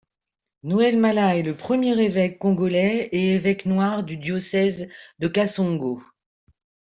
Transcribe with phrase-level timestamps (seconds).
[0.63, 4.89] Noël Mala est le premier évêque congolais et évêque noir du diocèse
[5.19, 6.01] de Kasongo.